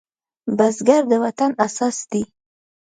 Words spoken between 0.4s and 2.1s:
بزګر د وطن اساس